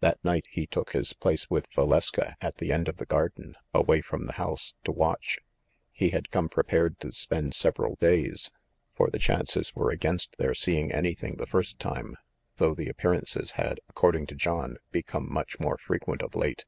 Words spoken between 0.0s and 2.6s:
That night he took his place with Valeska at